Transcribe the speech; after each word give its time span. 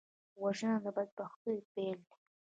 وژنه 0.43 0.77
د 0.83 0.85
بدبختیو 0.95 1.65
پیل 1.73 1.99
دی 2.07 2.15